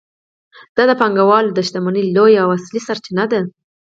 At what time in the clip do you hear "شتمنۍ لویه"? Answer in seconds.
1.67-2.39